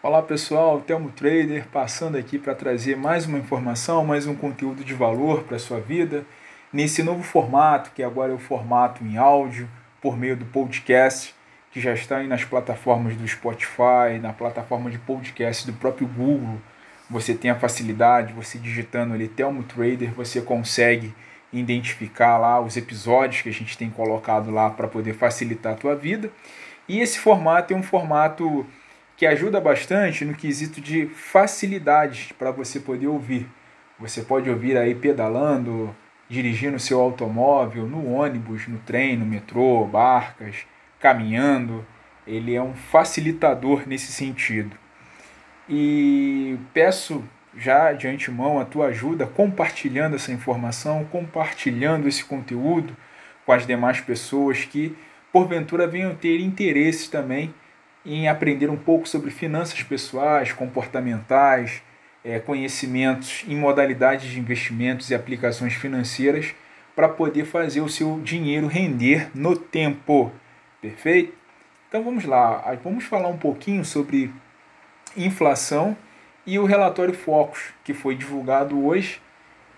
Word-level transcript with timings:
Olá 0.00 0.22
pessoal, 0.22 0.80
Telmo 0.80 1.10
Trader 1.10 1.66
passando 1.72 2.16
aqui 2.16 2.38
para 2.38 2.54
trazer 2.54 2.96
mais 2.96 3.26
uma 3.26 3.36
informação, 3.36 4.06
mais 4.06 4.28
um 4.28 4.34
conteúdo 4.34 4.84
de 4.84 4.94
valor 4.94 5.42
para 5.42 5.56
a 5.56 5.58
sua 5.58 5.80
vida, 5.80 6.24
nesse 6.72 7.02
novo 7.02 7.24
formato, 7.24 7.90
que 7.90 8.00
agora 8.00 8.30
é 8.30 8.34
o 8.34 8.38
formato 8.38 9.02
em 9.02 9.16
áudio, 9.16 9.68
por 10.00 10.16
meio 10.16 10.36
do 10.36 10.44
podcast, 10.44 11.34
que 11.72 11.80
já 11.80 11.92
está 11.92 12.18
aí 12.18 12.28
nas 12.28 12.44
plataformas 12.44 13.16
do 13.16 13.26
Spotify, 13.26 14.20
na 14.22 14.32
plataforma 14.32 14.88
de 14.88 14.98
podcast 15.00 15.66
do 15.66 15.72
próprio 15.72 16.06
Google. 16.06 16.60
Você 17.10 17.34
tem 17.34 17.50
a 17.50 17.56
facilidade, 17.56 18.32
você 18.32 18.56
digitando 18.56 19.14
ali 19.14 19.26
Telmo 19.26 19.64
Trader, 19.64 20.14
você 20.14 20.40
consegue 20.40 21.12
identificar 21.52 22.38
lá 22.38 22.60
os 22.60 22.76
episódios 22.76 23.42
que 23.42 23.48
a 23.48 23.52
gente 23.52 23.76
tem 23.76 23.90
colocado 23.90 24.52
lá 24.52 24.70
para 24.70 24.86
poder 24.86 25.14
facilitar 25.14 25.72
a 25.72 25.76
tua 25.76 25.96
vida. 25.96 26.30
E 26.88 27.00
esse 27.00 27.18
formato 27.18 27.74
é 27.74 27.76
um 27.76 27.82
formato 27.82 28.64
que 29.18 29.26
ajuda 29.26 29.60
bastante 29.60 30.24
no 30.24 30.32
quesito 30.32 30.80
de 30.80 31.06
facilidade 31.06 32.32
para 32.38 32.52
você 32.52 32.78
poder 32.78 33.08
ouvir. 33.08 33.48
Você 33.98 34.22
pode 34.22 34.48
ouvir 34.48 34.78
aí 34.78 34.94
pedalando, 34.94 35.92
dirigindo 36.28 36.78
seu 36.78 37.00
automóvel, 37.00 37.84
no 37.84 38.12
ônibus, 38.12 38.68
no 38.68 38.78
trem, 38.78 39.16
no 39.16 39.26
metrô, 39.26 39.84
barcas, 39.84 40.64
caminhando. 41.00 41.84
Ele 42.24 42.54
é 42.54 42.62
um 42.62 42.74
facilitador 42.74 43.88
nesse 43.88 44.12
sentido. 44.12 44.76
E 45.68 46.56
peço 46.72 47.24
já 47.56 47.92
de 47.92 48.06
antemão 48.06 48.60
a 48.60 48.64
tua 48.64 48.86
ajuda 48.86 49.26
compartilhando 49.26 50.14
essa 50.14 50.30
informação, 50.30 51.04
compartilhando 51.06 52.06
esse 52.06 52.24
conteúdo 52.24 52.96
com 53.44 53.50
as 53.50 53.66
demais 53.66 54.00
pessoas 54.00 54.64
que 54.64 54.96
porventura 55.32 55.88
venham 55.88 56.14
ter 56.14 56.38
interesse 56.38 57.10
também 57.10 57.52
em 58.08 58.26
aprender 58.26 58.70
um 58.70 58.76
pouco 58.76 59.06
sobre 59.06 59.30
finanças 59.30 59.82
pessoais, 59.82 60.50
comportamentais, 60.50 61.82
é, 62.24 62.38
conhecimentos 62.38 63.44
em 63.46 63.54
modalidades 63.54 64.30
de 64.30 64.40
investimentos 64.40 65.10
e 65.10 65.14
aplicações 65.14 65.74
financeiras 65.74 66.54
para 66.96 67.08
poder 67.08 67.44
fazer 67.44 67.82
o 67.82 67.88
seu 67.88 68.18
dinheiro 68.20 68.66
render 68.66 69.30
no 69.34 69.54
tempo. 69.54 70.32
Perfeito? 70.80 71.34
Então 71.88 72.02
vamos 72.02 72.24
lá, 72.24 72.74
vamos 72.82 73.04
falar 73.04 73.28
um 73.28 73.36
pouquinho 73.36 73.84
sobre 73.84 74.32
inflação 75.16 75.96
e 76.46 76.58
o 76.58 76.64
relatório 76.64 77.14
Focus, 77.14 77.74
que 77.84 77.92
foi 77.92 78.14
divulgado 78.14 78.86
hoje, 78.86 79.20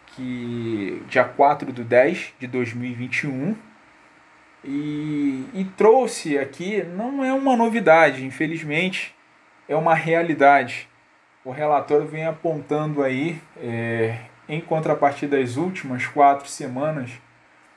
que 0.06 1.02
dia 1.08 1.24
4 1.24 1.72
de 1.72 1.82
10 1.82 2.34
de 2.38 2.46
2021 2.46 3.56
e, 4.64 5.44
e 5.54 5.64
trouxe 5.76 6.38
aqui, 6.38 6.82
não 6.82 7.24
é 7.24 7.32
uma 7.32 7.56
novidade, 7.56 8.24
infelizmente, 8.24 9.14
é 9.68 9.74
uma 9.74 9.94
realidade. 9.94 10.88
O 11.44 11.50
relatório 11.50 12.06
vem 12.06 12.26
apontando 12.26 13.02
aí, 13.02 13.40
é, 13.56 14.18
em 14.48 14.60
contrapartida 14.60 15.38
das 15.38 15.56
últimas 15.56 16.06
quatro 16.06 16.48
semanas 16.48 17.10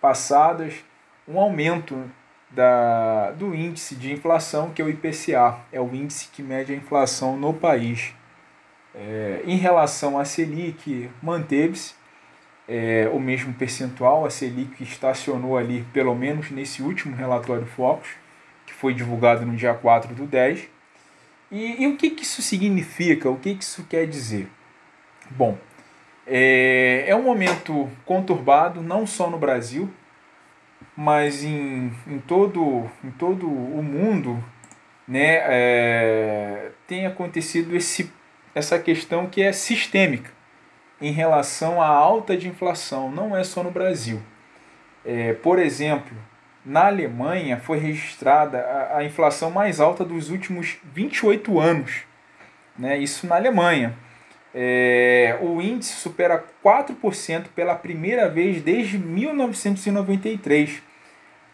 passadas, 0.02 0.84
um 1.28 1.40
aumento 1.40 2.12
da, 2.50 3.32
do 3.32 3.56
índice 3.56 3.96
de 3.96 4.12
inflação, 4.12 4.72
que 4.72 4.82
é 4.82 4.86
o 4.86 4.90
IPCA, 4.90 5.60
é 5.72 5.80
o 5.80 5.94
índice 5.94 6.28
que 6.28 6.44
mede 6.44 6.74
a 6.74 6.76
inflação 6.76 7.38
no 7.38 7.54
país. 7.54 8.14
É, 8.94 9.42
em 9.46 9.56
relação 9.56 10.20
à 10.20 10.26
Selic, 10.26 11.10
manteve-se 11.22 11.96
é, 12.68 13.10
o 13.12 13.20
mesmo 13.20 13.54
percentual, 13.54 14.26
a 14.26 14.30
Selic 14.30 14.82
estacionou 14.84 15.58
ali, 15.58 15.86
pelo 15.94 16.16
menos 16.16 16.50
nesse 16.50 16.82
último 16.82 17.16
relatório 17.16 17.66
Focus, 17.66 18.10
que 18.66 18.74
foi 18.74 18.94
divulgado 18.94 19.46
no 19.46 19.56
dia 19.56 19.74
4 19.74 20.14
do 20.16 20.26
10. 20.26 20.68
E, 21.52 21.84
e 21.84 21.88
o 21.88 21.98
que, 21.98 22.10
que 22.10 22.24
isso 22.24 22.42
significa? 22.42 23.30
O 23.30 23.38
que, 23.38 23.56
que 23.56 23.64
isso 23.64 23.86
quer 23.90 24.08
dizer? 24.08 24.48
Bom, 25.30 25.58
é, 26.26 27.06
é 27.08 27.16
um 27.16 27.24
momento 27.24 27.90
conturbado, 28.06 28.82
não 28.82 29.06
só 29.06 29.30
no 29.30 29.38
Brasil, 29.38 29.92
mas 30.96 31.44
em, 31.44 31.92
em, 32.08 32.20
todo, 32.20 32.90
em 33.04 33.12
todo 33.12 33.48
o 33.48 33.84
mundo 33.84 34.44
né, 35.08 35.42
é, 35.44 36.72
tem 36.88 37.06
acontecido 37.06 37.76
esse, 37.76 38.12
essa 38.56 38.80
questão 38.80 39.28
que 39.28 39.42
é 39.42 39.52
sistêmica 39.52 40.32
em 41.04 41.12
relação 41.12 41.82
à 41.82 41.88
alta 41.88 42.38
de 42.38 42.48
inflação, 42.48 43.12
não 43.12 43.36
é 43.36 43.44
só 43.44 43.62
no 43.62 43.70
Brasil. 43.70 44.22
É, 45.06 45.34
por 45.34 45.60
exemplo, 45.60 46.16
na 46.66 46.88
Alemanha 46.88 47.60
foi 47.60 47.78
registrada 47.78 48.60
a, 48.60 49.00
a, 49.00 49.04
inflação 49.04 49.52
mais 49.52 49.82
alta 49.82 50.06
dos 50.06 50.30
últimos 50.30 50.78
28 50.94 51.60
anos. 51.60 52.04
Né? 52.80 52.98
Isso 53.00 53.28
na 53.28 53.36
Alemanha. 53.36 53.98
É, 54.56 55.38
o 55.42 55.62
índice 55.62 55.92
supera 55.96 56.42
4% 56.64 57.48
pela 57.54 57.76
primeira 57.76 58.30
vez 58.30 58.62
desde 58.62 58.98
1993. 58.98 60.82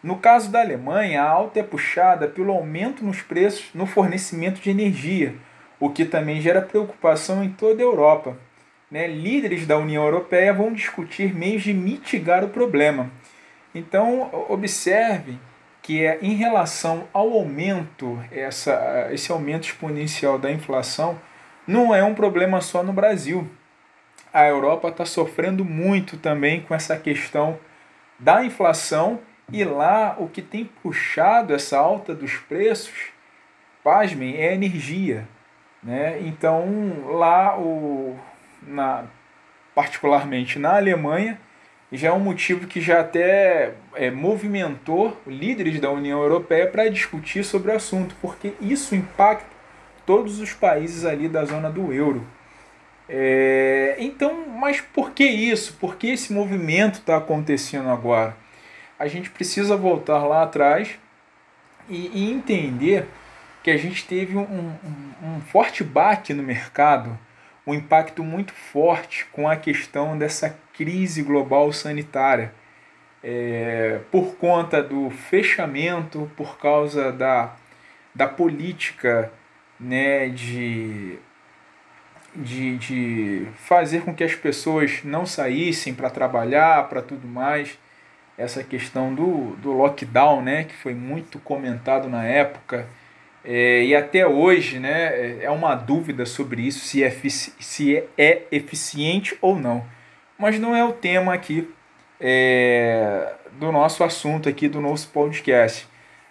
No 0.00 0.16
caso 0.18 0.48
da 0.48 0.60
Alemanha, 0.60 1.24
a 1.24 1.28
alta 1.28 1.58
é 1.58 1.64
puxada 1.64 2.28
pelo 2.28 2.52
aumento 2.52 3.04
nos 3.04 3.20
preços 3.20 3.70
no 3.74 3.84
fornecimento 3.84 4.60
de 4.60 4.70
energia, 4.70 5.34
o 5.80 5.90
que 5.90 6.04
também 6.04 6.40
gera 6.40 6.62
preocupação 6.62 7.42
em 7.42 7.50
toda 7.50 7.82
a 7.82 7.84
Europa 7.84 8.36
né, 8.90 9.06
líderes 9.06 9.66
da 9.66 9.78
União 9.78 10.02
Europeia 10.02 10.52
vão 10.52 10.72
discutir 10.72 11.34
meios 11.34 11.62
de 11.62 11.72
mitigar 11.72 12.44
o 12.44 12.48
problema. 12.48 13.10
Então, 13.74 14.30
observe 14.48 15.38
que 15.82 16.04
é 16.04 16.18
em 16.20 16.34
relação 16.34 17.08
ao 17.12 17.32
aumento, 17.32 18.18
essa, 18.30 19.08
esse 19.12 19.30
aumento 19.30 19.64
exponencial 19.64 20.38
da 20.38 20.50
inflação, 20.50 21.18
não 21.66 21.94
é 21.94 22.02
um 22.02 22.14
problema 22.14 22.60
só 22.60 22.82
no 22.82 22.92
Brasil. 22.92 23.48
A 24.32 24.46
Europa 24.46 24.88
está 24.88 25.04
sofrendo 25.04 25.64
muito 25.64 26.16
também 26.16 26.60
com 26.60 26.74
essa 26.74 26.96
questão 26.96 27.58
da 28.18 28.44
inflação 28.44 29.20
e 29.52 29.64
lá 29.64 30.16
o 30.18 30.28
que 30.28 30.42
tem 30.42 30.64
puxado 30.64 31.54
essa 31.54 31.78
alta 31.78 32.14
dos 32.14 32.36
preços, 32.36 33.08
pasmem, 33.82 34.36
é 34.36 34.54
energia. 34.54 35.26
Né? 35.82 36.20
Então 36.20 36.64
lá 37.18 37.58
o, 37.58 38.16
na, 38.62 39.04
particularmente 39.74 40.58
na 40.58 40.76
Alemanha, 40.76 41.40
já 41.92 42.08
é 42.08 42.12
um 42.12 42.20
motivo 42.20 42.66
que 42.66 42.80
já 42.80 43.00
até 43.00 43.74
é, 43.94 44.10
movimentou 44.10 45.20
líderes 45.26 45.80
da 45.80 45.90
União 45.90 46.22
Europeia 46.22 46.68
para 46.68 46.88
discutir 46.88 47.44
sobre 47.44 47.72
o 47.72 47.74
assunto, 47.74 48.14
porque 48.20 48.54
isso 48.60 48.94
impacta 48.94 49.46
todos 50.06 50.40
os 50.40 50.52
países 50.52 51.04
ali 51.04 51.28
da 51.28 51.44
zona 51.44 51.68
do 51.68 51.92
euro. 51.92 52.24
É, 53.08 53.96
então, 53.98 54.46
mas 54.48 54.80
por 54.80 55.10
que 55.10 55.24
isso? 55.24 55.74
Por 55.80 55.96
que 55.96 56.08
esse 56.08 56.32
movimento 56.32 57.00
está 57.00 57.16
acontecendo 57.16 57.88
agora? 57.88 58.36
A 58.96 59.08
gente 59.08 59.30
precisa 59.30 59.76
voltar 59.76 60.24
lá 60.24 60.44
atrás 60.44 60.96
e, 61.88 62.10
e 62.14 62.30
entender 62.30 63.06
que 63.64 63.70
a 63.70 63.76
gente 63.76 64.06
teve 64.06 64.36
um, 64.36 64.42
um, 64.42 64.74
um 65.22 65.40
forte 65.40 65.82
baque 65.82 66.32
no 66.32 66.42
mercado 66.42 67.18
um 67.70 67.74
impacto 67.74 68.24
muito 68.24 68.52
forte 68.52 69.26
com 69.26 69.48
a 69.48 69.56
questão 69.56 70.18
dessa 70.18 70.58
crise 70.74 71.22
global 71.22 71.72
sanitária. 71.72 72.52
É, 73.22 74.00
por 74.10 74.36
conta 74.36 74.82
do 74.82 75.10
fechamento, 75.10 76.30
por 76.36 76.58
causa 76.58 77.12
da, 77.12 77.54
da 78.14 78.26
política 78.26 79.30
né, 79.78 80.28
de, 80.30 81.18
de, 82.34 82.78
de 82.78 83.46
fazer 83.56 84.02
com 84.02 84.14
que 84.14 84.24
as 84.24 84.34
pessoas 84.34 85.04
não 85.04 85.26
saíssem 85.26 85.94
para 85.94 86.10
trabalhar, 86.10 86.88
para 86.88 87.02
tudo 87.02 87.28
mais. 87.28 87.78
Essa 88.38 88.64
questão 88.64 89.14
do, 89.14 89.54
do 89.56 89.70
lockdown, 89.72 90.42
né, 90.42 90.64
que 90.64 90.74
foi 90.74 90.94
muito 90.94 91.38
comentado 91.38 92.08
na 92.08 92.24
época, 92.24 92.86
é, 93.44 93.84
e 93.84 93.94
até 93.94 94.26
hoje 94.26 94.78
né, 94.78 95.06
é, 95.06 95.38
é 95.44 95.50
uma 95.50 95.74
dúvida 95.74 96.26
sobre 96.26 96.62
isso, 96.62 96.80
se 96.80 97.02
é, 97.02 97.10
se 97.10 98.04
é 98.16 98.42
eficiente 98.52 99.36
ou 99.40 99.58
não. 99.58 99.84
Mas 100.38 100.58
não 100.58 100.76
é 100.76 100.84
o 100.84 100.92
tema 100.92 101.32
aqui 101.34 101.68
é, 102.20 103.32
do 103.52 103.72
nosso 103.72 104.04
assunto 104.04 104.48
aqui 104.48 104.68
do 104.68 104.80
nosso 104.80 105.08
podcast. 105.08 105.88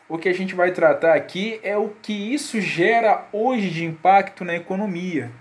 O 0.07 0.17
que 0.17 0.29
a 0.29 0.33
gente 0.33 0.55
vai 0.55 0.71
tratar 0.71 1.15
aqui 1.15 1.59
é 1.63 1.77
o 1.77 1.89
que 2.01 2.13
isso 2.13 2.59
gera 2.61 3.27
hoje 3.31 3.69
de 3.69 3.85
impacto 3.85 4.45
na 4.45 4.55
economia. 4.55 5.31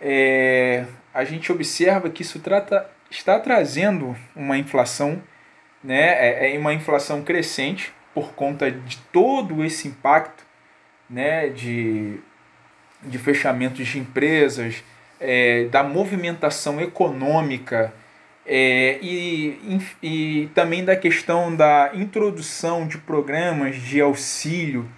É, 0.00 0.84
a 1.12 1.24
gente 1.24 1.50
observa 1.50 2.10
que 2.10 2.22
isso 2.22 2.40
trata, 2.40 2.88
está 3.10 3.38
trazendo 3.38 4.16
uma 4.34 4.58
inflação, 4.58 5.22
né, 5.82 6.12
é, 6.28 6.54
é 6.54 6.58
uma 6.58 6.72
inflação 6.72 7.22
crescente 7.22 7.92
por 8.12 8.34
conta 8.34 8.70
de 8.70 8.98
todo 9.12 9.64
esse 9.64 9.88
impacto 9.88 10.44
né, 11.08 11.48
de, 11.48 12.18
de 13.02 13.18
fechamentos 13.18 13.86
de 13.86 13.98
empresas, 13.98 14.82
é, 15.20 15.64
da 15.66 15.82
movimentação 15.82 16.80
econômica 16.80 17.92
é, 18.46 18.98
e, 19.00 19.80
e 20.02 20.50
também 20.54 20.84
da 20.84 20.94
questão 20.94 21.54
da 21.54 21.90
introdução 21.94 22.86
de 22.86 22.98
programas 22.98 23.76
de 23.76 24.00
auxílio 24.00 24.88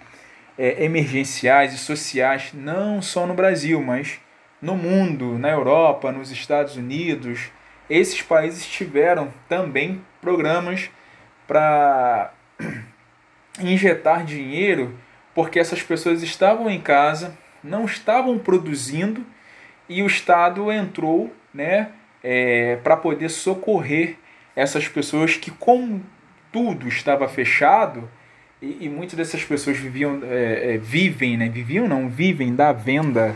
é, 0.57 0.83
emergenciais 0.83 1.73
e 1.73 1.77
sociais, 1.77 2.51
não 2.53 3.01
só 3.01 3.25
no 3.25 3.33
Brasil, 3.33 3.81
mas 3.81 4.19
no 4.61 4.75
mundo, 4.75 5.37
na 5.37 5.49
Europa, 5.49 6.11
nos 6.11 6.31
Estados 6.31 6.75
Unidos. 6.75 7.51
Esses 7.89 8.21
países 8.21 8.65
tiveram 8.65 9.31
também 9.47 10.01
programas 10.19 10.89
para 11.47 12.33
injetar 13.61 14.25
dinheiro 14.25 14.97
porque 15.37 15.59
essas 15.59 15.83
pessoas 15.83 16.23
estavam 16.23 16.67
em 16.67 16.81
casa, 16.81 17.37
não 17.63 17.85
estavam 17.85 18.39
produzindo 18.39 19.23
e 19.87 20.01
o 20.01 20.07
Estado 20.07 20.71
entrou 20.71 21.31
né, 21.53 21.89
é, 22.23 22.77
para 22.77 22.97
poder 22.97 23.29
socorrer 23.29 24.15
essas 24.55 24.87
pessoas 24.87 25.37
que, 25.37 25.51
como 25.51 26.03
tudo 26.51 26.87
estava 26.87 27.29
fechado, 27.29 28.09
e, 28.59 28.85
e 28.85 28.89
muitas 28.89 29.15
dessas 29.15 29.43
pessoas 29.43 29.77
viviam, 29.77 30.21
é, 30.23 30.73
é, 30.73 30.77
vivem, 30.79 31.37
né, 31.37 31.47
viviam 31.47 31.87
não, 31.87 32.09
vivem 32.09 32.55
da 32.55 32.71
venda, 32.71 33.35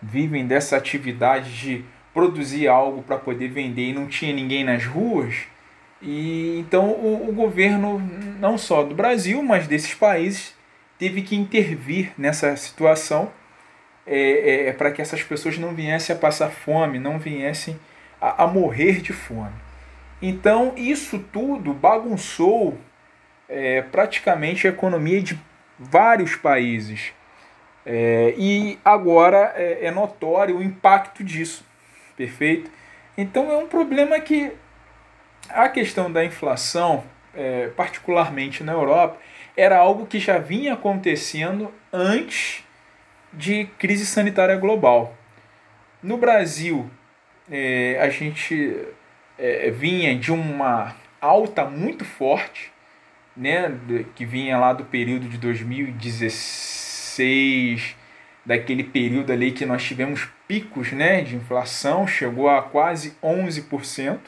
vivem 0.00 0.46
dessa 0.46 0.76
atividade 0.76 1.52
de 1.58 1.84
produzir 2.14 2.68
algo 2.68 3.02
para 3.02 3.16
poder 3.16 3.48
vender 3.48 3.88
e 3.88 3.92
não 3.92 4.06
tinha 4.06 4.32
ninguém 4.32 4.62
nas 4.62 4.86
ruas. 4.86 5.34
E 6.00 6.60
então 6.60 6.90
o, 6.90 7.28
o 7.28 7.32
governo, 7.32 7.98
não 8.38 8.56
só 8.56 8.84
do 8.84 8.94
Brasil, 8.94 9.42
mas 9.42 9.66
desses 9.66 9.94
países, 9.94 10.59
teve 11.00 11.22
que 11.22 11.34
intervir 11.34 12.12
nessa 12.18 12.54
situação 12.56 13.32
é, 14.06 14.68
é, 14.68 14.72
para 14.74 14.92
que 14.92 15.00
essas 15.00 15.22
pessoas 15.22 15.56
não 15.56 15.74
viessem 15.74 16.14
a 16.14 16.18
passar 16.18 16.50
fome, 16.50 16.98
não 16.98 17.18
viessem 17.18 17.80
a, 18.20 18.44
a 18.44 18.46
morrer 18.46 19.00
de 19.00 19.12
fome. 19.12 19.54
Então, 20.20 20.74
isso 20.76 21.18
tudo 21.32 21.72
bagunçou 21.72 22.78
é, 23.48 23.80
praticamente 23.80 24.66
a 24.66 24.70
economia 24.70 25.22
de 25.22 25.40
vários 25.78 26.36
países. 26.36 27.12
É, 27.86 28.34
e 28.36 28.78
agora 28.84 29.54
é, 29.56 29.86
é, 29.86 29.90
notório 29.90 30.58
o 30.58 30.62
impacto 30.62 31.24
disso, 31.24 31.64
perfeito? 32.14 32.70
Então 33.16 33.50
é 33.50 33.56
um 33.56 33.66
problema 33.66 34.20
que 34.20 34.52
a 35.48 35.66
questão 35.68 36.12
da 36.12 36.22
inflação, 36.22 37.02
é, 37.34 37.68
particularmente 37.68 38.64
na 38.64 38.72
Europa, 38.72 39.18
era 39.56 39.78
algo 39.78 40.06
que 40.06 40.18
já 40.18 40.38
vinha 40.38 40.74
acontecendo 40.74 41.72
antes 41.92 42.64
de 43.32 43.66
crise 43.78 44.04
sanitária 44.06 44.56
global. 44.56 45.16
No 46.02 46.16
Brasil, 46.16 46.90
é, 47.50 47.98
a 48.00 48.08
gente 48.08 48.76
é, 49.38 49.70
vinha 49.70 50.16
de 50.16 50.32
uma 50.32 50.96
alta 51.20 51.64
muito 51.64 52.04
forte, 52.04 52.72
né, 53.36 53.72
que 54.14 54.24
vinha 54.24 54.56
lá 54.58 54.72
do 54.72 54.84
período 54.84 55.28
de 55.28 55.36
2016, 55.38 57.96
daquele 58.44 58.82
período 58.84 59.32
ali 59.32 59.52
que 59.52 59.64
nós 59.66 59.84
tivemos 59.84 60.28
picos 60.48 60.90
né, 60.92 61.22
de 61.22 61.36
inflação, 61.36 62.06
chegou 62.06 62.48
a 62.48 62.62
quase 62.62 63.16
11%, 63.22 64.18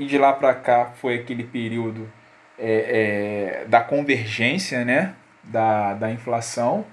e 0.00 0.06
de 0.06 0.16
lá 0.16 0.32
para 0.32 0.54
cá 0.54 0.92
foi 0.94 1.16
aquele 1.16 1.44
período 1.44 2.10
é, 2.58 3.60
é, 3.60 3.64
da 3.66 3.82
convergência 3.82 4.82
né, 4.82 5.14
da, 5.44 5.92
da 5.92 6.10
inflação. 6.10 6.86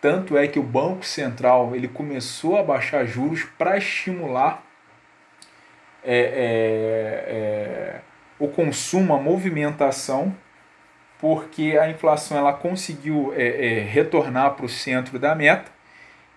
Tanto 0.00 0.38
é 0.38 0.48
que 0.48 0.58
o 0.58 0.62
Banco 0.62 1.04
Central 1.04 1.76
ele 1.76 1.86
começou 1.86 2.58
a 2.58 2.62
baixar 2.62 3.04
juros 3.04 3.44
para 3.58 3.76
estimular 3.76 4.64
é, 6.02 6.16
é, 6.16 7.34
é, 7.34 8.00
o 8.38 8.48
consumo, 8.48 9.12
a 9.12 9.20
movimentação, 9.20 10.34
porque 11.18 11.76
a 11.78 11.90
inflação 11.90 12.38
ela 12.38 12.54
conseguiu 12.54 13.34
é, 13.36 13.80
retornar 13.86 14.54
para 14.54 14.64
o 14.64 14.70
centro 14.70 15.18
da 15.18 15.34
meta. 15.34 15.70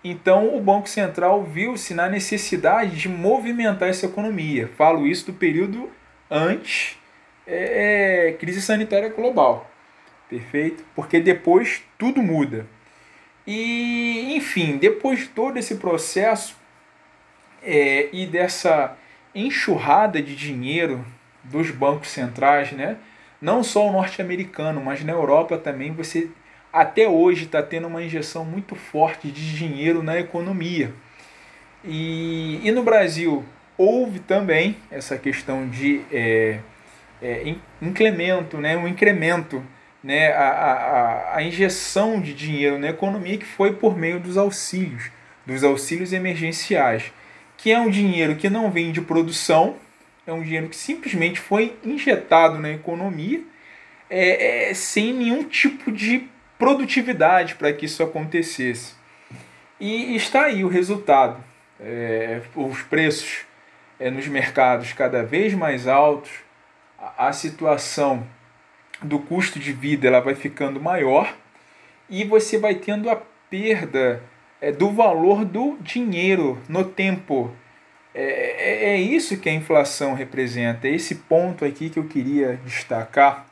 Então 0.04 0.54
o 0.54 0.60
Banco 0.60 0.90
Central 0.90 1.42
viu-se 1.46 1.94
na 1.94 2.10
necessidade 2.10 2.98
de 2.98 3.08
movimentar 3.08 3.88
essa 3.88 4.08
economia. 4.08 4.70
Falo 4.76 5.08
isso 5.08 5.28
do 5.28 5.34
período 5.34 5.90
antes 6.30 6.98
é, 7.46 8.30
é, 8.30 8.32
crise 8.34 8.62
sanitária 8.62 9.10
global. 9.10 9.70
Perfeito? 10.30 10.84
Porque 10.96 11.20
depois 11.20 11.84
tudo 11.98 12.22
muda. 12.22 12.68
E, 13.46 14.36
enfim, 14.36 14.78
depois 14.78 15.20
de 15.20 15.28
todo 15.28 15.58
esse 15.58 15.76
processo 15.76 16.56
é, 17.64 18.10
e 18.12 18.26
dessa 18.26 18.98
enxurrada 19.34 20.22
de 20.22 20.36
dinheiro 20.36 21.06
dos 21.44 21.72
bancos 21.72 22.10
centrais, 22.10 22.74
né? 22.74 22.98
não 23.42 23.64
só 23.64 23.88
o 23.88 23.92
norte-americano, 23.92 24.82
mas 24.82 25.04
na 25.04 25.14
Europa 25.14 25.58
também, 25.58 25.94
você 25.94 26.30
até 26.74 27.08
hoje 27.08 27.46
está 27.46 27.64
tendo 27.64 27.88
uma 27.88 28.04
injeção 28.04 28.44
muito 28.44 28.76
forte 28.76 29.32
de 29.32 29.56
dinheiro 29.56 30.04
na 30.04 30.20
economia. 30.20 30.94
E, 31.86 32.60
e 32.64 32.72
no 32.72 32.84
Brasil 32.84 33.46
houve 33.78 34.20
também 34.20 34.78
essa 34.90 35.18
questão 35.18 35.68
de 35.68 36.02
é, 36.12 36.60
é, 37.22 37.56
incremento, 37.82 38.58
né, 38.58 38.76
um 38.76 38.88
incremento, 38.88 39.64
né, 40.04 40.32
a, 40.32 40.50
a, 40.50 41.38
a 41.38 41.44
injeção 41.44 42.20
de 42.20 42.34
dinheiro 42.34 42.80
na 42.80 42.90
economia 42.90 43.38
que 43.38 43.46
foi 43.46 43.74
por 43.74 43.98
meio 43.98 44.20
dos 44.20 44.38
auxílios, 44.38 45.12
dos 45.46 45.64
auxílios 45.64 46.14
emergenciais, 46.14 47.12
que 47.56 47.72
é 47.72 47.80
um 47.80 47.90
dinheiro 47.90 48.36
que 48.36 48.50
não 48.50 48.72
vem 48.72 48.92
de 48.92 49.02
produção, 49.02 49.78
é 50.26 50.34
um 50.34 50.42
dinheiro 50.42 50.70
que 50.70 50.76
simplesmente 50.76 51.40
foi 51.40 51.76
injetado 51.84 52.60
na 52.60 52.72
economia 52.72 53.42
é, 54.10 54.70
é, 54.70 54.74
sem 54.74 55.14
nenhum 55.14 55.44
tipo 55.44 55.92
de 55.92 56.28
produtividade 56.58 57.56
para 57.56 57.72
que 57.72 57.86
isso 57.86 58.04
acontecesse. 58.04 58.94
E 59.80 60.16
está 60.16 60.46
aí 60.46 60.64
o 60.64 60.68
resultado. 60.68 61.44
É, 61.80 62.42
os 62.56 62.82
preços 62.82 63.47
é, 64.00 64.10
nos 64.10 64.28
mercados 64.28 64.94
cada 64.94 65.24
vez 65.24 65.54
mais 65.54 65.88
altos, 65.88 66.32
a 67.18 67.32
situação 67.32 68.26
do 69.02 69.20
custo 69.20 69.60
de 69.60 69.72
vida 69.72 70.08
ela 70.08 70.20
vai 70.20 70.36
ficando 70.36 70.82
maior 70.82 71.34
e 72.10 72.24
você 72.24 72.58
vai 72.58 72.76
tendo 72.76 73.10
a 73.10 73.22
perda 73.50 74.24
é, 74.60 74.72
do 74.72 74.92
valor 74.92 75.46
do 75.46 75.78
dinheiro 75.82 76.60
no 76.68 76.84
tempo. 76.84 77.54
É, 78.14 78.24
é, 78.24 78.90
é 78.92 78.98
isso 78.98 79.38
que 79.38 79.50
a 79.50 79.54
inflação 79.54 80.14
representa, 80.14 80.88
é 80.88 80.92
esse 80.92 81.16
ponto 81.16 81.64
aqui 81.64 81.90
que 81.90 82.00
eu 82.00 82.08
queria 82.08 82.60
destacar 82.66 83.46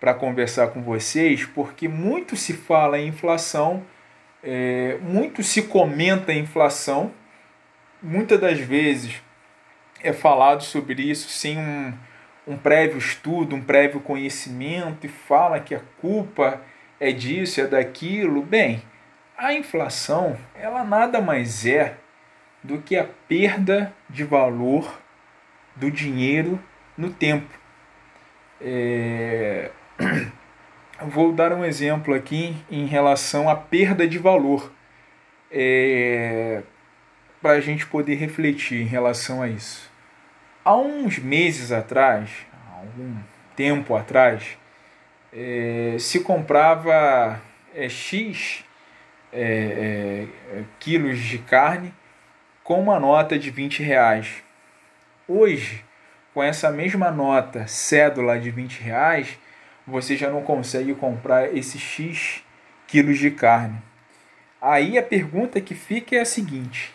para 0.00 0.14
conversar 0.14 0.68
com 0.68 0.82
vocês, 0.82 1.44
porque 1.44 1.88
muito 1.88 2.36
se 2.36 2.52
fala 2.52 2.98
em 2.98 3.08
inflação, 3.08 3.84
é, 4.42 4.98
muito 5.00 5.42
se 5.42 5.62
comenta 5.62 6.32
em 6.32 6.40
inflação, 6.40 7.12
muitas 8.02 8.40
das 8.40 8.58
vezes 8.58 9.22
é 10.02 10.12
falado 10.12 10.62
sobre 10.62 11.02
isso 11.02 11.28
sem 11.28 11.58
um, 11.58 11.92
um 12.46 12.56
prévio 12.56 12.98
estudo, 12.98 13.54
um 13.54 13.62
prévio 13.62 14.00
conhecimento 14.00 15.06
e 15.06 15.08
fala 15.08 15.60
que 15.60 15.74
a 15.74 15.80
culpa 16.00 16.62
é 17.00 17.12
disso, 17.12 17.60
é 17.60 17.66
daquilo. 17.66 18.42
Bem, 18.42 18.82
a 19.36 19.52
inflação, 19.52 20.36
ela 20.54 20.84
nada 20.84 21.20
mais 21.20 21.66
é 21.66 21.96
do 22.62 22.78
que 22.78 22.96
a 22.96 23.06
perda 23.28 23.92
de 24.10 24.24
valor 24.24 25.00
do 25.76 25.90
dinheiro 25.90 26.60
no 26.96 27.10
tempo. 27.10 27.48
É... 28.60 29.70
Vou 31.00 31.32
dar 31.32 31.52
um 31.52 31.64
exemplo 31.64 32.12
aqui 32.12 32.56
em 32.68 32.84
relação 32.86 33.48
à 33.48 33.54
perda 33.54 34.08
de 34.08 34.18
valor, 34.18 34.72
é... 35.50 36.62
para 37.40 37.52
a 37.52 37.60
gente 37.60 37.86
poder 37.86 38.16
refletir 38.16 38.82
em 38.82 38.86
relação 38.86 39.40
a 39.40 39.48
isso. 39.48 39.87
Há 40.68 40.76
uns 40.76 41.18
meses 41.18 41.72
atrás, 41.72 42.28
algum 42.76 43.16
tempo 43.56 43.96
atrás, 43.96 44.58
é, 45.32 45.96
se 45.98 46.20
comprava 46.20 47.40
é, 47.74 47.88
X 47.88 48.66
é, 49.32 50.26
é, 50.52 50.64
quilos 50.78 51.20
de 51.20 51.38
carne 51.38 51.94
com 52.62 52.78
uma 52.82 53.00
nota 53.00 53.38
de 53.38 53.50
20 53.50 53.82
reais. 53.82 54.42
Hoje, 55.26 55.82
com 56.34 56.42
essa 56.42 56.70
mesma 56.70 57.10
nota, 57.10 57.66
cédula 57.66 58.38
de 58.38 58.50
20 58.50 58.82
reais, 58.82 59.38
você 59.86 60.18
já 60.18 60.28
não 60.28 60.42
consegue 60.42 60.94
comprar 60.94 61.56
esses 61.56 61.80
X 61.80 62.44
quilos 62.86 63.18
de 63.18 63.30
carne. 63.30 63.82
Aí 64.60 64.98
a 64.98 65.02
pergunta 65.02 65.62
que 65.62 65.74
fica 65.74 66.16
é 66.16 66.20
a 66.20 66.26
seguinte: 66.26 66.92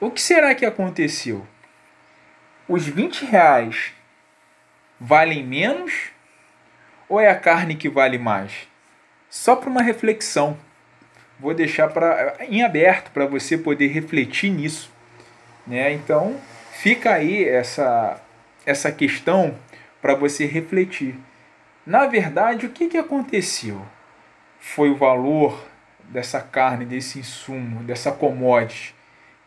o 0.00 0.10
que 0.10 0.22
será 0.22 0.54
que 0.54 0.64
aconteceu? 0.64 1.46
Os 2.68 2.86
20 2.86 3.24
reais 3.24 3.92
valem 5.00 5.42
menos 5.42 6.10
ou 7.08 7.18
é 7.18 7.30
a 7.30 7.34
carne 7.34 7.74
que 7.74 7.88
vale 7.88 8.18
mais? 8.18 8.68
Só 9.30 9.56
para 9.56 9.70
uma 9.70 9.82
reflexão. 9.82 10.56
Vou 11.40 11.54
deixar 11.54 11.88
pra, 11.88 12.36
em 12.40 12.62
aberto 12.62 13.10
para 13.10 13.24
você 13.24 13.56
poder 13.56 13.88
refletir 13.88 14.50
nisso. 14.50 14.92
Né? 15.66 15.92
Então, 15.92 16.38
fica 16.72 17.14
aí 17.14 17.44
essa, 17.48 18.20
essa 18.66 18.92
questão 18.92 19.56
para 20.02 20.14
você 20.14 20.44
refletir. 20.44 21.18
Na 21.86 22.06
verdade, 22.06 22.66
o 22.66 22.70
que, 22.70 22.88
que 22.88 22.98
aconteceu? 22.98 23.80
Foi 24.60 24.90
o 24.90 24.96
valor 24.96 25.64
dessa 26.00 26.40
carne, 26.40 26.84
desse 26.84 27.18
insumo, 27.18 27.82
dessa 27.84 28.12
commodity 28.12 28.94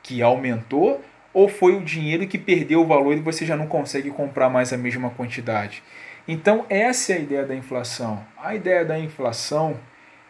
que 0.01 0.21
aumentou? 0.21 1.03
Ou 1.33 1.47
foi 1.47 1.75
o 1.75 1.81
dinheiro 1.81 2.27
que 2.27 2.37
perdeu 2.37 2.81
o 2.81 2.87
valor 2.87 3.15
e 3.15 3.21
você 3.21 3.45
já 3.45 3.55
não 3.55 3.67
consegue 3.67 4.09
comprar 4.09 4.49
mais 4.49 4.73
a 4.73 4.77
mesma 4.77 5.09
quantidade? 5.09 5.81
Então, 6.27 6.65
essa 6.69 7.13
é 7.13 7.15
a 7.17 7.19
ideia 7.19 7.45
da 7.45 7.55
inflação. 7.55 8.23
A 8.37 8.53
ideia 8.53 8.85
da 8.85 8.99
inflação 8.99 9.79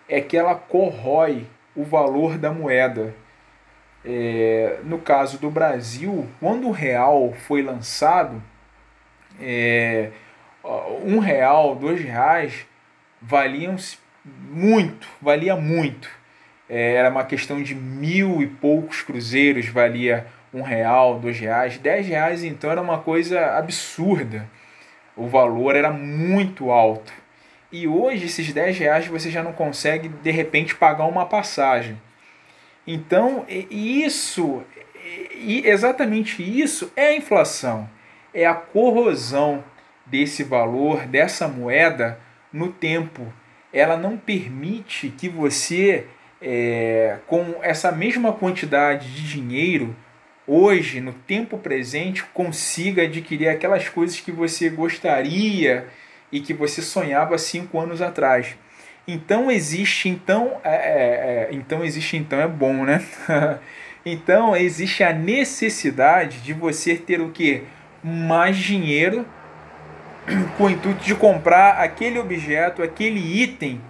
é 0.07 0.21
que 0.21 0.37
ela 0.37 0.55
corrói 0.55 1.47
o 1.75 1.83
valor 1.83 2.37
da 2.37 2.51
moeda. 2.51 3.13
É, 4.03 4.79
no 4.83 4.99
caso 4.99 5.37
do 5.37 5.49
Brasil, 5.49 6.27
quando 6.39 6.67
o 6.67 6.71
real 6.71 7.33
foi 7.33 7.61
lançado, 7.61 8.41
é, 9.39 10.11
um 11.03 11.19
real, 11.19 11.75
dois 11.75 12.01
reais 12.01 12.65
valiam 13.21 13.75
muito, 14.23 15.07
valia 15.21 15.55
muito. 15.55 16.09
É, 16.69 16.93
era 16.93 17.09
uma 17.09 17.23
questão 17.23 17.61
de 17.61 17.75
mil 17.75 18.41
e 18.41 18.47
poucos 18.47 19.01
cruzeiros, 19.01 19.67
valia 19.67 20.25
um 20.53 20.61
real, 20.61 21.19
dois 21.19 21.39
reais, 21.39 21.77
dez 21.77 22.07
reais 22.07 22.43
então 22.43 22.69
era 22.71 22.81
uma 22.81 22.99
coisa 22.99 23.57
absurda. 23.57 24.47
O 25.15 25.27
valor 25.27 25.75
era 25.75 25.91
muito 25.91 26.71
alto. 26.71 27.11
E 27.71 27.87
hoje 27.87 28.25
esses 28.25 28.51
10 28.51 28.77
reais 28.77 29.07
você 29.07 29.31
já 29.31 29.41
não 29.41 29.53
consegue 29.53 30.09
de 30.09 30.31
repente 30.31 30.75
pagar 30.75 31.05
uma 31.05 31.25
passagem. 31.25 31.99
Então 32.85 33.45
isso, 33.47 34.61
e 35.35 35.63
exatamente 35.65 36.41
isso 36.43 36.91
é 36.95 37.07
a 37.07 37.15
inflação, 37.15 37.89
é 38.33 38.45
a 38.45 38.53
corrosão 38.53 39.63
desse 40.05 40.43
valor, 40.43 41.05
dessa 41.05 41.47
moeda 41.47 42.19
no 42.51 42.69
tempo. 42.69 43.31
Ela 43.71 43.95
não 43.95 44.17
permite 44.17 45.09
que 45.09 45.29
você, 45.29 46.07
é, 46.41 47.19
com 47.25 47.55
essa 47.61 47.89
mesma 47.91 48.33
quantidade 48.33 49.13
de 49.13 49.25
dinheiro, 49.25 49.95
hoje, 50.51 50.99
no 50.99 51.13
tempo 51.13 51.57
presente, 51.57 52.25
consiga 52.33 53.03
adquirir 53.03 53.47
aquelas 53.47 53.87
coisas 53.87 54.19
que 54.19 54.33
você 54.33 54.69
gostaria 54.69 55.87
e 56.29 56.41
que 56.41 56.53
você 56.53 56.81
sonhava 56.81 57.37
cinco 57.37 57.79
anos 57.79 58.01
atrás. 58.01 58.57
Então 59.07 59.49
existe 59.49 60.09
então 60.09 60.59
é, 60.63 60.73
é, 60.73 60.73
é 60.73 61.49
então 61.51 61.83
existe 61.83 62.17
então 62.17 62.39
é 62.39 62.47
bom, 62.47 62.83
né? 62.83 63.01
então 64.05 64.55
existe 64.55 65.03
a 65.03 65.13
necessidade 65.13 66.39
de 66.39 66.53
você 66.53 66.95
ter 66.95 67.21
o 67.21 67.29
que 67.29 67.63
mais 68.03 68.57
dinheiro 68.57 69.25
com 70.57 70.65
o 70.65 70.69
intuito 70.69 71.03
de 71.03 71.15
comprar 71.15 71.77
aquele 71.81 72.19
objeto, 72.19 72.83
aquele 72.83 73.41
item 73.41 73.81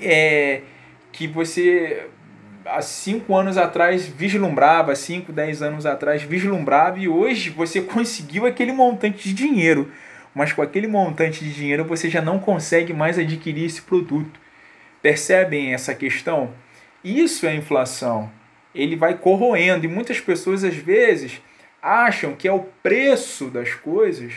é, 0.00 0.62
que 1.10 1.26
você 1.26 2.06
há 2.64 2.80
cinco 2.82 3.34
anos 3.36 3.56
atrás 3.56 4.06
vislumbrava, 4.06 4.94
cinco, 4.94 5.32
dez 5.32 5.62
anos 5.62 5.86
atrás 5.86 6.22
vislumbrava 6.22 6.98
e 6.98 7.08
hoje 7.08 7.50
você 7.50 7.80
conseguiu 7.82 8.46
aquele 8.46 8.72
montante 8.72 9.28
de 9.28 9.34
dinheiro, 9.34 9.90
mas 10.34 10.52
com 10.52 10.62
aquele 10.62 10.86
montante 10.86 11.44
de 11.44 11.52
dinheiro 11.52 11.84
você 11.84 12.08
já 12.08 12.20
não 12.20 12.38
consegue 12.38 12.92
mais 12.92 13.18
adquirir 13.18 13.64
esse 13.64 13.82
produto. 13.82 14.40
Percebem 15.00 15.74
essa 15.74 15.94
questão? 15.94 16.52
Isso 17.02 17.46
é 17.46 17.54
inflação. 17.54 18.30
Ele 18.74 18.96
vai 18.96 19.14
corroendo 19.14 19.84
e 19.84 19.88
muitas 19.88 20.20
pessoas 20.20 20.64
às 20.64 20.76
vezes 20.76 21.42
acham 21.82 22.34
que 22.34 22.46
é 22.46 22.52
o 22.52 22.60
preço 22.82 23.46
das 23.46 23.74
coisas 23.74 24.32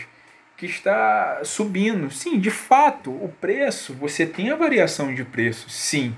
que 0.57 0.65
está 0.65 1.41
subindo. 1.43 2.09
Sim, 2.09 2.39
de 2.39 2.49
fato, 2.49 3.11
o 3.11 3.31
preço, 3.39 3.93
você 3.93 4.25
tem 4.25 4.49
a 4.49 4.55
variação 4.55 5.13
de 5.13 5.23
preço, 5.23 5.69
sim 5.69 6.13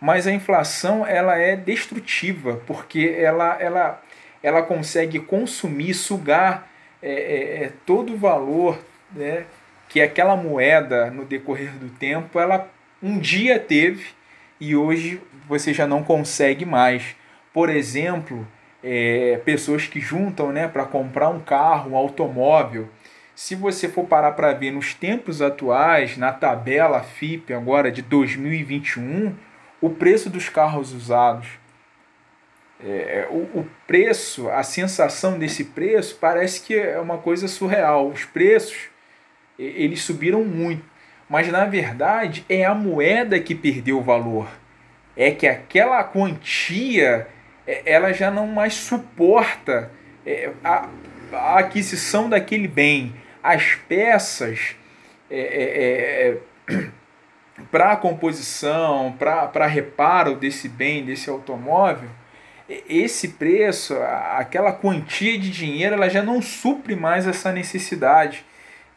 mas 0.00 0.26
a 0.26 0.32
inflação 0.32 1.06
ela 1.06 1.36
é 1.36 1.56
destrutiva 1.56 2.60
porque 2.66 3.16
ela, 3.18 3.56
ela, 3.60 4.02
ela 4.42 4.62
consegue 4.62 5.18
consumir, 5.18 5.94
sugar 5.94 6.68
é, 7.02 7.10
é, 7.10 7.64
é, 7.64 7.72
todo 7.86 8.14
o 8.14 8.16
valor 8.16 8.78
né, 9.12 9.44
que 9.88 10.00
aquela 10.00 10.36
moeda 10.36 11.10
no 11.10 11.24
decorrer 11.24 11.72
do 11.72 11.88
tempo 11.88 12.38
ela 12.38 12.68
um 13.02 13.18
dia 13.18 13.58
teve 13.58 14.06
e 14.60 14.74
hoje 14.74 15.20
você 15.48 15.72
já 15.72 15.86
não 15.86 16.02
consegue 16.02 16.64
mais. 16.64 17.16
Por 17.52 17.70
exemplo, 17.70 18.46
é, 18.82 19.40
pessoas 19.44 19.86
que 19.86 20.00
juntam 20.00 20.52
né, 20.52 20.68
para 20.68 20.84
comprar 20.84 21.28
um 21.28 21.40
carro, 21.40 21.92
um 21.92 21.96
automóvel. 21.96 22.88
Se 23.34 23.54
você 23.54 23.88
for 23.88 24.04
parar 24.04 24.32
para 24.32 24.52
ver 24.52 24.72
nos 24.72 24.94
tempos 24.94 25.40
atuais, 25.40 26.16
na 26.16 26.32
tabela 26.32 27.02
FIP 27.02 27.52
agora 27.52 27.90
de 27.90 28.02
2021, 28.02 29.34
o 29.80 29.90
preço 29.90 30.28
dos 30.28 30.48
carros 30.48 30.92
usados, 30.92 31.48
é, 32.80 32.88
é, 32.88 33.28
o, 33.30 33.60
o 33.60 33.70
preço, 33.86 34.48
a 34.48 34.62
sensação 34.62 35.38
desse 35.38 35.64
preço 35.64 36.16
parece 36.20 36.62
que 36.62 36.76
é 36.76 36.98
uma 37.00 37.18
coisa 37.18 37.48
surreal. 37.48 38.08
Os 38.08 38.24
preços 38.24 38.88
eles 39.58 40.02
subiram 40.02 40.44
muito, 40.44 40.84
mas 41.28 41.48
na 41.48 41.64
verdade 41.64 42.44
é 42.48 42.64
a 42.64 42.74
moeda 42.74 43.40
que 43.40 43.54
perdeu 43.54 44.00
valor. 44.00 44.48
É 45.16 45.32
que 45.32 45.48
aquela 45.48 46.04
quantia 46.04 47.26
é, 47.66 47.82
ela 47.84 48.12
já 48.12 48.30
não 48.30 48.46
mais 48.46 48.74
suporta 48.74 49.90
é, 50.24 50.52
a, 50.62 50.88
a 51.32 51.58
aquisição 51.58 52.28
daquele 52.28 52.68
bem. 52.68 53.12
As 53.42 53.74
peças 53.74 54.76
é, 55.28 56.38
é 56.70 56.88
para 57.70 57.92
a 57.92 57.96
composição, 57.96 59.14
para 59.18 59.66
reparo 59.66 60.36
desse 60.36 60.68
bem, 60.68 61.04
desse 61.04 61.28
automóvel, 61.28 62.08
esse 62.88 63.28
preço, 63.28 63.94
aquela 64.36 64.72
quantia 64.72 65.38
de 65.38 65.50
dinheiro, 65.50 65.94
ela 65.94 66.08
já 66.08 66.22
não 66.22 66.42
supre 66.42 66.94
mais 66.94 67.26
essa 67.26 67.50
necessidade. 67.50 68.44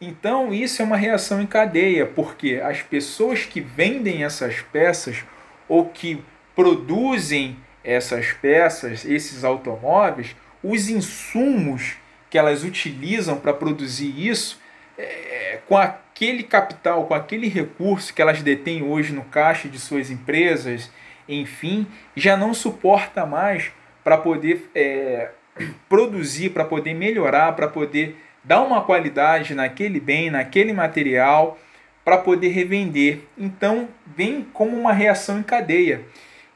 Então, 0.00 0.52
isso 0.52 0.82
é 0.82 0.84
uma 0.84 0.96
reação 0.96 1.40
em 1.40 1.46
cadeia, 1.46 2.04
porque 2.04 2.60
as 2.62 2.82
pessoas 2.82 3.44
que 3.44 3.60
vendem 3.60 4.24
essas 4.24 4.60
peças 4.60 5.24
ou 5.68 5.86
que 5.86 6.22
produzem 6.54 7.56
essas 7.82 8.32
peças, 8.32 9.04
esses 9.04 9.42
automóveis, 9.42 10.36
os 10.62 10.90
insumos 10.90 11.94
que 12.28 12.36
elas 12.36 12.64
utilizam 12.64 13.38
para 13.38 13.54
produzir 13.54 14.28
isso, 14.28 14.60
é, 14.98 15.60
com 15.66 15.78
a 15.78 15.96
aquele 16.14 16.42
capital, 16.42 17.06
com 17.06 17.14
aquele 17.14 17.48
recurso 17.48 18.12
que 18.12 18.20
elas 18.20 18.42
detêm 18.42 18.82
hoje 18.82 19.12
no 19.12 19.24
caixa 19.24 19.68
de 19.68 19.78
suas 19.80 20.10
empresas, 20.10 20.90
enfim, 21.28 21.86
já 22.14 22.36
não 22.36 22.52
suporta 22.52 23.24
mais 23.24 23.72
para 24.04 24.18
poder 24.18 24.70
é, 24.74 25.30
produzir, 25.88 26.50
para 26.50 26.64
poder 26.64 26.94
melhorar, 26.94 27.52
para 27.56 27.66
poder 27.66 28.16
dar 28.44 28.60
uma 28.62 28.82
qualidade 28.82 29.54
naquele 29.54 29.98
bem, 29.98 30.30
naquele 30.30 30.72
material, 30.72 31.58
para 32.04 32.18
poder 32.18 32.48
revender. 32.48 33.20
Então, 33.38 33.88
vem 34.06 34.46
como 34.52 34.76
uma 34.76 34.92
reação 34.92 35.38
em 35.38 35.42
cadeia. 35.42 36.02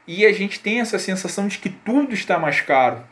E 0.05 0.25
a 0.25 0.31
gente 0.31 0.59
tem 0.59 0.79
essa 0.79 0.99
sensação 0.99 1.47
de 1.47 1.57
que 1.57 1.69
tudo 1.69 2.13
está 2.13 2.37
mais 2.37 2.61
caro. 2.61 3.03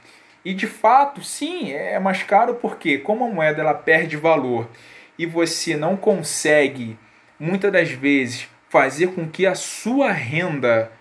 E 0.44 0.54
de 0.54 0.68
fato, 0.68 1.24
sim, 1.24 1.72
é 1.72 2.00
mais 2.00 2.22
caro 2.22 2.56
porque 2.56 3.00
como 3.00 3.26
a 3.26 3.30
moeda 3.30 3.62
ela 3.62 3.74
perde 3.74 4.16
valor 4.16 4.70
e 5.18 5.26
você 5.26 5.76
não 5.76 5.96
consegue, 5.96 6.98
muitas 7.40 7.72
das 7.72 7.90
vezes, 7.90 8.48
fazer 8.70 9.08
com 9.08 9.28
que 9.28 9.46
a 9.46 9.56
sua 9.56 10.12
renda, 10.12 10.92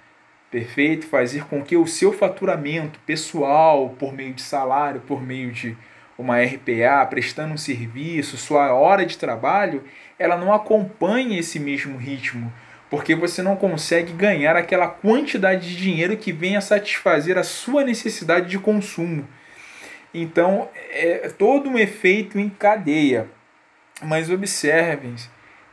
perfeito, 0.50 1.06
fazer 1.06 1.44
com 1.46 1.62
que 1.62 1.76
o 1.76 1.86
seu 1.86 2.12
faturamento 2.12 3.00
pessoal, 3.00 3.90
por 3.98 4.12
meio 4.12 4.32
de 4.32 4.42
salário, 4.42 5.00
por 5.00 5.22
meio 5.22 5.50
de 5.50 5.76
uma 6.16 6.40
RPA, 6.40 7.04
prestando 7.10 7.54
um 7.54 7.58
serviço, 7.58 8.36
sua 8.36 8.72
hora 8.72 9.04
de 9.04 9.18
trabalho, 9.18 9.82
ela 10.18 10.36
não 10.36 10.52
acompanha 10.52 11.40
esse 11.40 11.58
mesmo 11.58 11.98
ritmo, 11.98 12.52
porque 12.88 13.14
você 13.14 13.42
não 13.42 13.56
consegue 13.56 14.12
ganhar 14.12 14.54
aquela 14.54 14.86
quantidade 14.86 15.68
de 15.68 15.76
dinheiro 15.76 16.16
que 16.16 16.32
venha 16.32 16.60
satisfazer 16.60 17.36
a 17.36 17.42
sua 17.42 17.82
necessidade 17.82 18.48
de 18.48 18.58
consumo. 18.58 19.26
Então, 20.12 20.68
é 20.92 21.28
todo 21.36 21.68
um 21.68 21.76
efeito 21.76 22.38
em 22.38 22.48
cadeia. 22.48 23.28
Mas 24.02 24.30
observem 24.30 25.14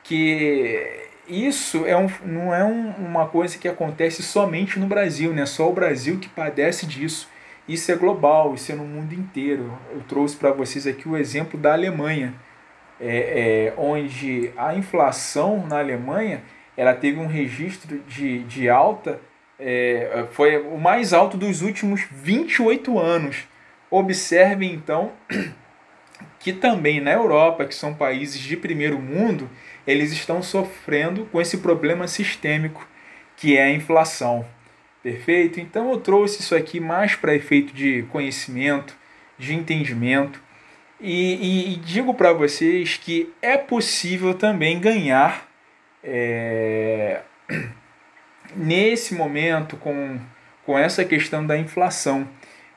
que 0.04 1.10
isso 1.28 1.86
é 1.86 1.96
um, 1.96 2.10
não 2.26 2.54
é 2.54 2.64
um, 2.64 2.90
uma 2.92 3.28
coisa 3.28 3.58
que 3.58 3.68
acontece 3.68 4.22
somente 4.22 4.80
no 4.80 4.88
Brasil, 4.88 5.34
né? 5.34 5.46
Só 5.46 5.70
o 5.70 5.74
Brasil 5.74 6.20
que 6.20 6.30
padece 6.30 6.86
disso. 6.86 7.30
Isso 7.68 7.92
é 7.92 7.96
global, 7.96 8.54
isso 8.54 8.72
é 8.72 8.76
no 8.76 8.84
mundo 8.84 9.14
inteiro. 9.14 9.78
Eu 9.92 10.02
trouxe 10.02 10.36
para 10.36 10.52
vocês 10.52 10.86
aqui 10.86 11.08
o 11.08 11.16
exemplo 11.16 11.60
da 11.60 11.74
Alemanha, 11.74 12.34
é, 13.00 13.70
é, 13.70 13.74
onde 13.78 14.52
a 14.58 14.76
inflação 14.76 15.66
na 15.66 15.80
Alemanha 15.80 16.44
ela 16.76 16.94
teve 16.94 17.20
um 17.20 17.28
registro 17.28 18.00
de, 18.08 18.40
de 18.44 18.70
alta, 18.70 19.20
é, 19.60 20.26
foi 20.32 20.58
o 20.58 20.78
mais 20.78 21.14
alto 21.14 21.38
dos 21.38 21.62
últimos 21.62 22.02
28 22.12 22.98
anos. 22.98 23.48
Observem 23.90 24.74
então 24.74 25.12
que 26.40 26.54
também 26.54 27.00
na 27.00 27.12
Europa, 27.12 27.66
que 27.66 27.76
são 27.76 27.94
países 27.94 28.40
de 28.40 28.58
primeiro 28.58 29.00
mundo, 29.00 29.50
eles 29.86 30.12
estão 30.12 30.42
sofrendo 30.42 31.26
com 31.32 31.42
esse 31.42 31.58
problema 31.58 32.08
sistêmico 32.08 32.88
que 33.36 33.58
é 33.58 33.64
a 33.64 33.72
inflação. 33.72 34.46
Perfeito? 35.02 35.60
Então 35.60 35.92
eu 35.92 36.00
trouxe 36.00 36.42
isso 36.42 36.56
aqui 36.56 36.80
mais 36.80 37.16
para 37.16 37.36
efeito 37.36 37.74
de 37.74 38.04
conhecimento, 38.04 38.96
de 39.38 39.54
entendimento. 39.54 40.42
E, 41.00 41.34
e, 41.36 41.74
e 41.74 41.76
digo 41.78 42.14
para 42.14 42.32
vocês 42.32 42.98
que 42.98 43.34
é 43.42 43.58
possível 43.58 44.36
também 44.36 44.80
ganhar 44.80 45.48
é, 46.04 47.22
nesse 48.56 49.16
momento 49.16 49.76
com, 49.78 50.20
com 50.64 50.78
essa 50.78 51.04
questão 51.04 51.46
da 51.46 51.58
inflação. 51.58 52.28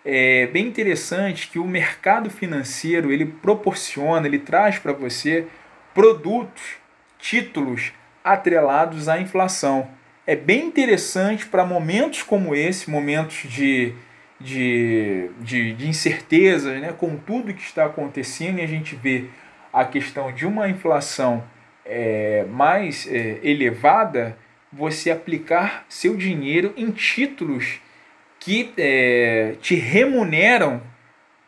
É 0.05 0.47
bem 0.49 0.67
interessante 0.67 1.49
que 1.49 1.59
o 1.59 1.67
mercado 1.67 2.29
financeiro 2.29 3.11
ele 3.11 3.25
proporciona, 3.25 4.27
ele 4.27 4.39
traz 4.39 4.79
para 4.79 4.93
você 4.93 5.47
produtos, 5.95 6.77
títulos 7.19 7.93
atrelados 8.23 9.09
à 9.09 9.19
inflação. 9.19 9.89
É 10.27 10.37
bem 10.37 10.67
interessante 10.67 11.47
para 11.47 11.65
momentos 11.65 12.23
como 12.23 12.55
esse, 12.55 12.91
momentos 12.91 13.49
de, 13.51 13.95
de, 14.39 15.31
de, 15.41 15.73
de 15.73 15.89
incertezas, 15.89 16.81
né, 16.81 16.93
com 16.93 17.17
tudo 17.17 17.55
que 17.55 17.63
está 17.63 17.87
acontecendo, 17.87 18.59
e 18.59 18.63
a 18.63 18.67
gente 18.67 18.95
vê 18.95 19.25
a 19.73 19.85
questão 19.85 20.33
de 20.33 20.47
uma 20.47 20.69
inflação 20.69 21.45
é, 21.85 22.45
mais 22.51 23.07
é, 23.11 23.39
elevada, 23.43 24.37
você 24.73 25.11
aplicar 25.11 25.87
seu 25.89 26.17
dinheiro 26.17 26.75
em 26.77 26.91
títulos 26.91 27.81
que 28.45 28.75
é, 28.77 29.57
te 29.63 29.75
remuneram 29.75 30.83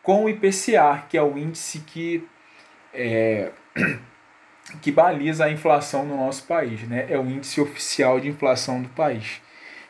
com 0.01 0.25
o 0.25 0.29
IPCA, 0.29 1.05
que 1.07 1.15
é 1.15 1.21
o 1.21 1.37
índice 1.37 1.81
que, 1.81 2.27
é, 2.91 3.51
que 4.81 4.91
baliza 4.91 5.45
a 5.45 5.51
inflação 5.51 6.03
no 6.03 6.17
nosso 6.17 6.45
país, 6.45 6.81
né? 6.87 7.05
é 7.07 7.19
o 7.19 7.29
índice 7.29 7.61
oficial 7.61 8.19
de 8.19 8.27
inflação 8.27 8.81
do 8.81 8.89
país. 8.89 9.39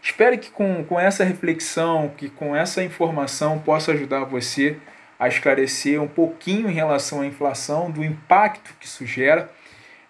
Espero 0.02 0.38
que 0.38 0.50
com, 0.50 0.84
com 0.84 1.00
essa 1.00 1.24
reflexão, 1.24 2.12
que 2.18 2.28
com 2.28 2.54
essa 2.54 2.84
informação 2.84 3.58
possa 3.60 3.94
ajudar 3.94 4.26
você 4.26 4.76
a 5.18 5.30
esclarecer 5.30 6.02
um 6.02 6.08
pouquinho 6.10 6.70
em 6.70 6.74
relação 6.74 7.22
à 7.22 7.26
inflação, 7.26 7.90
do 7.90 8.04
impacto 8.04 8.76
que 8.82 8.86
isso 8.86 9.06
gera 9.06 9.50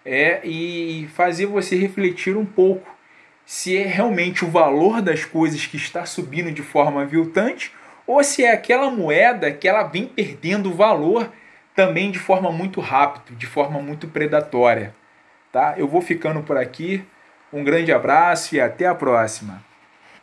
é, 0.04 0.40
e 0.44 1.08
fazer 1.14 1.46
você 1.46 1.76
refletir 1.76 2.36
um 2.36 2.44
pouco 2.44 2.97
se 3.48 3.78
é 3.78 3.86
realmente 3.86 4.44
o 4.44 4.50
valor 4.50 5.00
das 5.00 5.24
coisas 5.24 5.64
que 5.64 5.78
está 5.78 6.04
subindo 6.04 6.52
de 6.52 6.60
forma 6.60 7.00
aviltante 7.00 7.72
ou 8.06 8.22
se 8.22 8.44
é 8.44 8.52
aquela 8.52 8.90
moeda 8.90 9.50
que 9.50 9.66
ela 9.66 9.84
vem 9.84 10.04
perdendo 10.04 10.74
valor 10.74 11.32
também 11.74 12.10
de 12.10 12.18
forma 12.18 12.52
muito 12.52 12.78
rápida, 12.78 13.34
de 13.34 13.46
forma 13.46 13.80
muito 13.80 14.06
predatória. 14.06 14.94
Tá? 15.50 15.72
Eu 15.78 15.88
vou 15.88 16.02
ficando 16.02 16.42
por 16.42 16.58
aqui. 16.58 17.02
Um 17.50 17.64
grande 17.64 17.90
abraço 17.90 18.54
e 18.54 18.60
até 18.60 18.86
a 18.86 18.94
próxima. 18.94 19.64